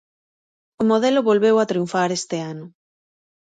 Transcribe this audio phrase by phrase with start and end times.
[0.81, 2.65] O modelo volveu a triunfar este ano.